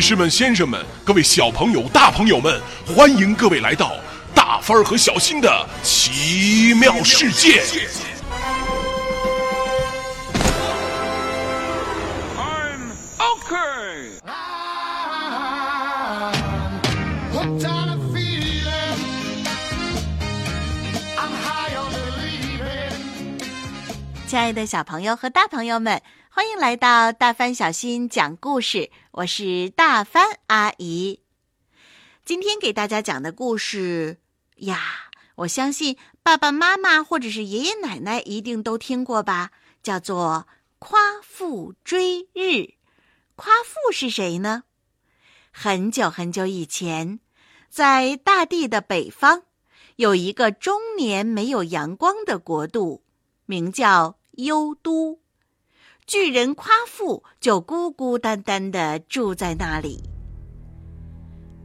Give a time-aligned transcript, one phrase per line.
[0.00, 3.92] 女士们、先生们，各位小朋友、大朋友们，欢迎各位来到
[4.34, 7.62] 大帆儿和小新的奇妙世界。
[12.34, 14.16] I'm okay.
[17.34, 18.96] Hooked on a feeling.
[21.18, 22.96] I'm high on believing.
[24.26, 31.18] 亲爱的小朋友和大朋友们，欢迎来到大帆小新讲故事，我是大帆阿姨。
[32.24, 34.18] 今天给大家讲的故事
[34.58, 39.50] 呀，我相信爸爸妈妈或者是爷爷奶奶一定都听过吧，
[39.82, 40.46] 叫做
[40.78, 42.40] 《夸父追日》。
[43.34, 44.62] 夸父是谁呢？
[45.50, 47.18] 很久很久以前，
[47.68, 49.42] 在大地的北方，
[49.96, 53.02] 有一个终年没有阳光的国度，
[53.44, 55.19] 名叫幽都。
[56.10, 60.02] 巨人夸父就孤孤单单的住在那里。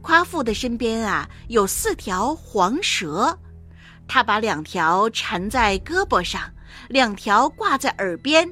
[0.00, 3.36] 夸父的身边啊有四条黄蛇，
[4.06, 6.40] 他把两条缠在胳膊上，
[6.88, 8.48] 两条挂在耳边，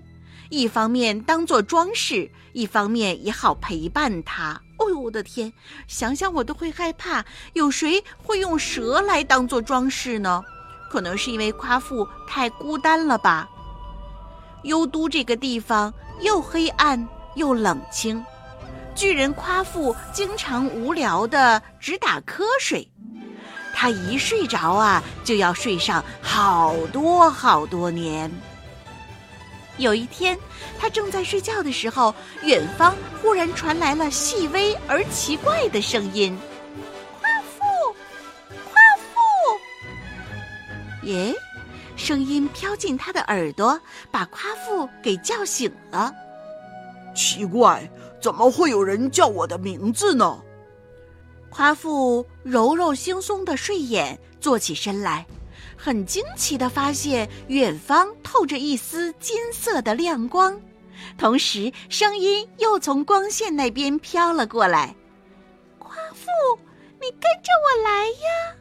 [0.50, 4.60] 一方面当做装饰，一方面也好陪伴他。
[4.80, 5.52] 哦呦，我的天！
[5.86, 10.42] 想想我都会害怕，有谁会用蛇来当做装饰呢？
[10.90, 13.48] 可能是因为夸父太孤单了吧。
[14.64, 18.22] 幽都这个地方又黑暗又冷清，
[18.94, 22.86] 巨人夸父经常无聊的直打瞌睡。
[23.74, 28.30] 他一睡着啊，就要睡上好多好多年。
[29.78, 30.38] 有一天，
[30.78, 36.38] 他正在睡觉的时候，远方忽然传来了细微而奇怪的声音
[37.20, 37.64] ：“夸父，
[38.70, 39.18] 夸父！”
[41.02, 41.34] 耶，
[41.96, 46.12] 声音飘进他的耳朵，把夸父给叫醒了。
[47.14, 47.88] 奇怪，
[48.20, 50.42] 怎么会有人叫我的名字呢？
[51.50, 55.24] 夸父揉揉惺忪的睡眼，坐起身来，
[55.76, 60.60] 很惊奇的发现远方透着一丝金色的亮光，
[61.16, 64.96] 同时声音又从光线那边飘了过来
[65.78, 66.26] ：“夸父，
[67.00, 68.56] 你跟着我来呀！”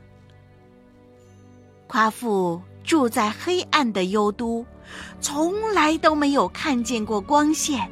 [1.90, 4.66] 夸父住在黑暗的幽都，
[5.20, 7.90] 从来都没有看见过光线。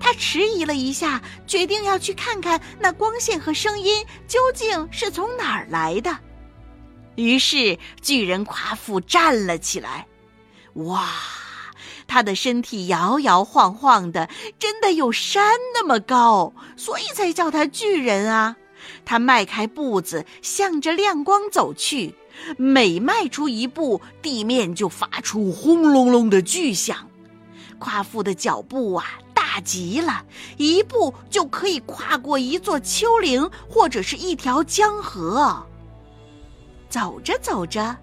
[0.00, 6.16] 他迟疑了一下，决定要去看看那光线和声音究竟是从哪儿来的。
[7.16, 10.06] 于是，巨人夸父站了起来。
[10.74, 11.08] 哇，
[12.06, 14.28] 他的身体摇摇晃晃的，
[14.58, 18.56] 真的有山那么高，所以才叫他巨人啊！
[19.04, 22.14] 他迈开步子，向着亮光走去。
[22.56, 27.08] 每迈出一步，地面就发出轰隆隆的巨响。
[27.78, 29.04] 夸父的脚步啊，
[29.34, 30.24] 大极了，
[30.56, 35.64] 一步就可以跨过一座丘陵或者是一条江河。
[36.88, 37.96] 走着走着，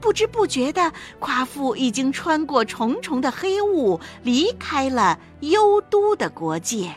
[0.00, 6.92] 不知不觉的，夸父已经穿过重重的黑雾，离开了幽都的国界。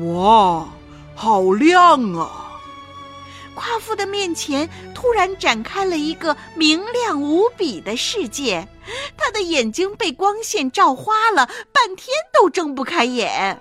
[0.00, 0.68] 哇，
[1.14, 2.40] 好亮啊！
[3.54, 8.66] 夸父的面前突然展开了一个明亮无比的世界，
[9.16, 13.60] 他的眼睛被光线照花了，半天都睁不开眼。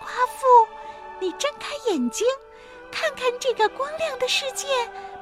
[0.00, 0.46] 夸父，
[1.18, 2.26] 你睁开眼睛，
[2.90, 4.66] 看看这个光亮的世界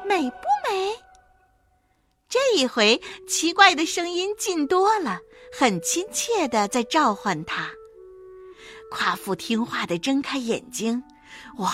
[0.04, 0.92] 美不美？
[2.28, 5.20] 这一回，奇怪的声音近多了，
[5.56, 7.70] 很亲切的在召唤他。
[8.90, 11.02] 夸父听话的睁开眼睛，
[11.58, 11.72] 哇！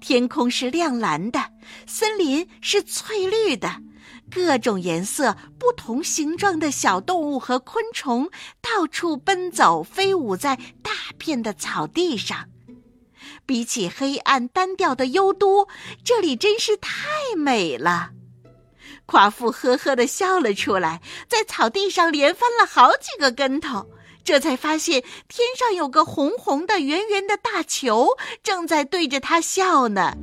[0.00, 1.38] 天空是亮蓝的，
[1.86, 3.70] 森林是翠绿的，
[4.28, 8.28] 各种颜色、不同形状的小动物和昆虫
[8.60, 12.48] 到处奔走，飞舞在大片的草地上。
[13.46, 15.68] 比起黑暗单调的幽都，
[16.04, 16.90] 这里真是太
[17.36, 18.10] 美了。
[19.06, 23.86] 夸父呵呵地笑了出来，在草地上连翻了好几个跟头。
[24.24, 28.08] 这才发现天上有个红红的、圆圆的大球，
[28.42, 30.16] 正在对着他笑呢。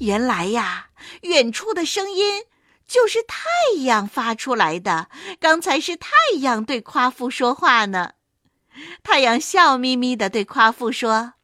[0.00, 0.88] 原来呀，
[1.22, 2.42] 远处的声音
[2.86, 3.46] 就是太
[3.82, 5.08] 阳发出来的。
[5.40, 6.10] 刚才是太
[6.40, 8.12] 阳对夸父说话呢。
[9.02, 11.34] 太阳笑眯眯地对夸父说：“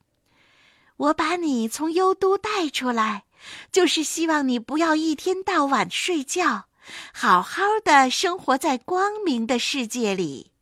[0.96, 3.24] 我把你从幽都带出来，
[3.72, 6.66] 就是希望你不要一天到晚睡觉，
[7.12, 10.52] 好好的生活在光明的世界里。”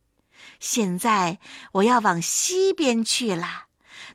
[0.63, 1.39] 现在
[1.73, 3.65] 我要往西边去了，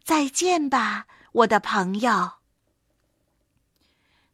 [0.03, 2.31] 再见吧，我的朋友。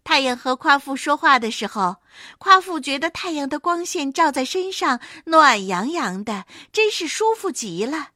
[0.05, 1.97] 太阳和夸父说话的时候，
[2.39, 8.11] 夸父觉得太阳的光线照在身上暖洋洋的，真是舒服极了。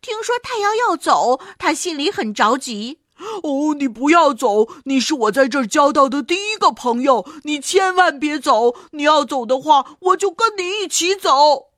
[0.00, 3.00] 听说太阳要走，他心里很着急。
[3.42, 8.74] 哦，你不要走，你是我在这儿交到的第一个朋友，你千万别走。
[8.92, 11.71] 你要走的话，我就跟你一起走。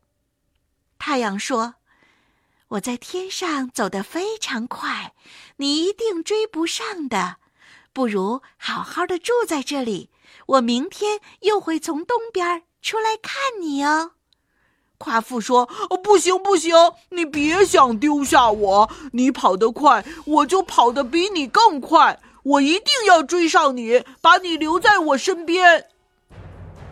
[1.06, 1.74] 太阳说
[2.68, 5.12] ：“我在天上走得非常快，
[5.58, 7.36] 你一定追不上的。
[7.92, 10.08] 不如好好的住在这里，
[10.46, 14.12] 我明天又会从东边出来看你哦。”
[14.96, 15.66] 夸父说：“，
[16.02, 16.74] 不行不行，
[17.10, 18.90] 你别想丢下我。
[19.12, 22.18] 你跑得快，我就跑得比你更快。
[22.44, 25.88] 我一定要追上你，把你留在我身边。”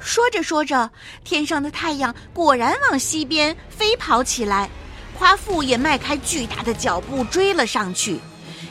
[0.03, 0.91] 说着说着，
[1.25, 4.69] 天上的太阳果然往西边飞跑起来，
[5.17, 8.19] 夸父也迈开巨大的脚步追了上去。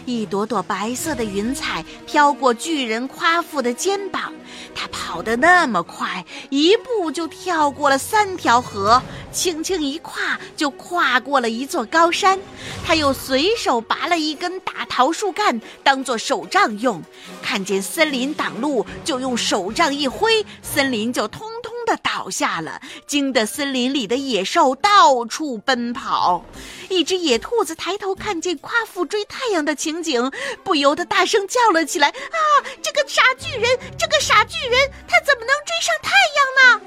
[0.06, 4.34] 一朵朵白色的云彩飘过巨人夸父的肩膀，
[4.74, 9.02] 他跑得那么快，一步就跳过了三条河，
[9.32, 12.40] 轻轻一跨就跨过了一座高山。
[12.86, 17.02] 他又随手拔了一根大桃树干当做手杖用，
[17.42, 21.51] 看见森林挡路，就用手杖一挥，森林就通
[21.92, 26.46] 的倒下了，惊得森林里的野兽到处奔跑。
[26.90, 30.32] 一只野兔子抬头看见夸父追太阳的情景，
[30.64, 32.40] 不由得大声叫了起来：“啊，
[32.82, 36.82] 这个傻巨人，这个傻巨人，他怎么能追上太阳呢？”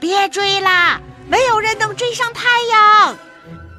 [0.00, 3.16] 别追啦，没有人能追上太阳。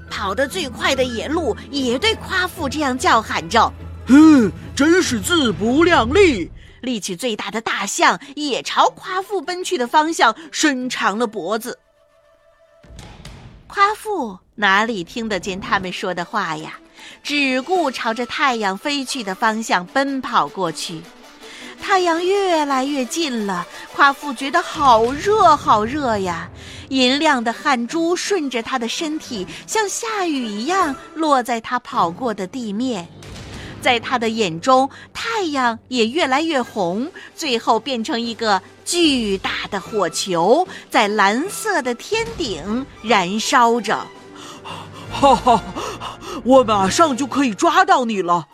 [0.10, 3.70] 跑得最快的野鹿也对夸父这样叫喊着
[4.08, 6.50] ：“哼，真是自不量力！”
[6.84, 11.80] 力气最大的大象也朝夸父奔去的方向伸长了脖子。
[13.68, 16.78] 夸父哪里听得见他们说的话呀？
[17.24, 21.02] 只顾朝着太阳飞去的方向奔跑过去。
[21.82, 26.50] 太阳越来越近了，夸父觉得好热好热呀！
[26.90, 33.08] 银亮的汗珠顺着他的身体，像下雨一样落在他跑过的地面。
[33.84, 44.08] 在他的眼中，太阳也越来越红，最后变成一个巨大的火球，在蓝色的天顶燃烧着。
[45.12, 45.62] 哈哈，
[46.46, 48.48] 我马上就可以抓到你了！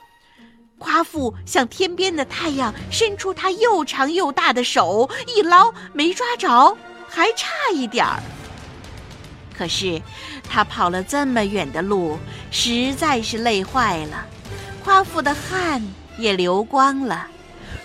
[0.79, 6.75] 夸父向天边的太阳伸出他又长又大的手，一捞没抓着，
[7.07, 8.19] 还差一点儿。
[9.55, 10.01] 可是
[10.49, 12.17] 他跑了这么远的路，
[12.49, 14.25] 实在是累坏了。
[14.83, 15.81] 夸父的汗
[16.17, 17.27] 也流光了，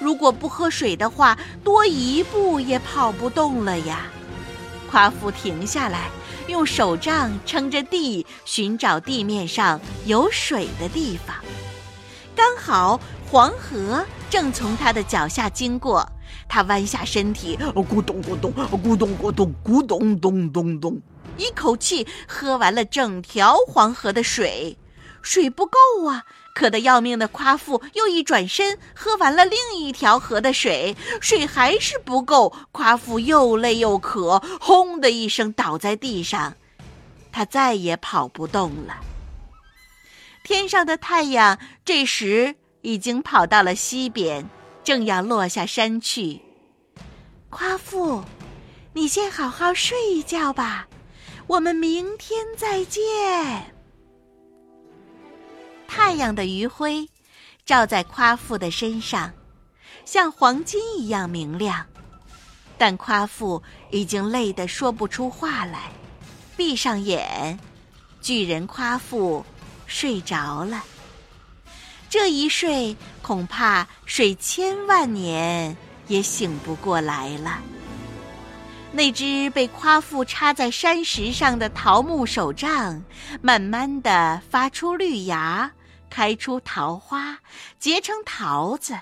[0.01, 4.07] 如果不喝水的话，多一步也跑不动了呀。
[4.91, 6.09] 夸父停下来，
[6.47, 11.37] 用手杖撑着地，寻找地面上有水的地方。
[12.35, 13.01] 刚好
[13.31, 16.09] 黄河正从他的脚下经过，
[16.49, 21.01] 他弯下身体，咕咚咕咚，咕咚咕咚，咕咚咚咚咚，
[21.37, 24.79] 一口气喝完了整条黄河的水。
[25.23, 26.25] 水不够啊！
[26.55, 32.55] 渴得要命的夸父又一转身，喝完了另一条河的水，水还是不够。
[32.71, 36.55] 夸父又累又渴，轰的一声倒在地上，
[37.33, 38.97] 他再也跑不动了。
[40.45, 44.49] 天上的太阳这时已经跑到了西边，
[44.85, 46.41] 正要落下山去。
[47.51, 48.23] 夸父，
[48.93, 50.87] 你先好好睡一觉吧，
[51.49, 53.74] 我们明天再见。
[55.97, 57.09] 太阳的余晖
[57.65, 59.33] 照在夸父的身上，
[60.05, 61.87] 像黄金一样明亮。
[62.77, 65.93] 但夸父已经累得说不出话来，
[66.57, 67.57] 闭上眼，
[68.21, 69.47] 巨人夸父
[69.87, 70.83] 睡着了。
[72.11, 75.77] 这一睡，恐怕睡千万年
[76.09, 77.61] 也醒不过来了。
[78.91, 83.01] 那只被夸父插在山石上的桃木手杖，
[83.41, 85.71] 慢慢的发出绿芽。
[86.15, 87.37] 开出桃花，
[87.81, 88.95] 结成桃子，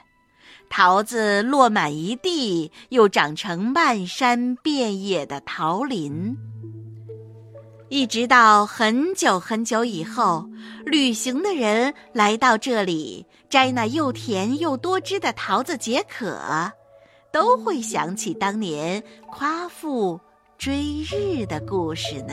[0.70, 6.34] 桃子落满一地，又长成漫山遍野的桃林。
[7.90, 10.48] 一直到很久很久以后，
[10.86, 16.72] 旅行的人来到这里摘那又甜又多汁的桃子解渴，
[17.30, 20.18] 都会想起当年夸父
[20.56, 22.32] 追日的故事呢。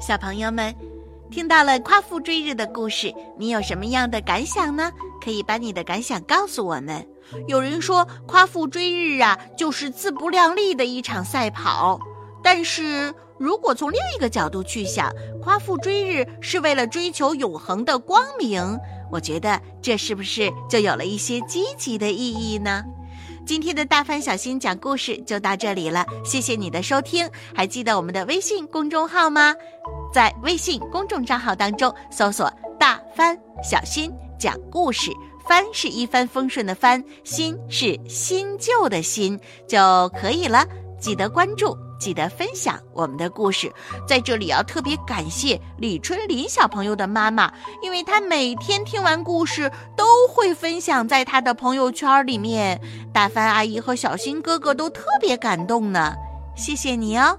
[0.00, 0.74] 小朋友们。
[1.30, 4.90] 听到了夸父追日的故事，你有什么样的感想呢？
[5.22, 7.06] 可以把你的感想告诉我们。
[7.46, 12.00] 有人说夸父追日啊，就是自不量力的一场赛跑。
[12.42, 18.76] 但是如果从另一个角度去想，夸父追日是为了追求永恒的光明，
[19.12, 22.84] 我觉得这是不是就有了一些积极的意义呢？
[23.50, 27.28] 今天的大凡小新讲故事就到这里了，谢谢你的收听。
[27.52, 29.52] 还记得我们的微信公众号吗？
[30.14, 35.10] 在微信公众账号当中搜索“大帆小新讲故事。
[35.48, 40.64] 帆是一帆风顺的帆，新是新旧的新就可以了。
[41.00, 43.72] 记得关注，记得分享我们的故事。
[44.08, 47.52] 在这里要特别感谢李春林小朋友的妈妈，
[47.82, 52.80] 因为她每天听完故事都会分享在她的朋友圈里面。
[53.12, 56.14] 大帆阿姨和小新哥哥都特别感动呢，
[56.56, 57.38] 谢谢你哦。